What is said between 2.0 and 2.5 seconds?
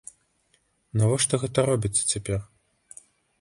цяпер?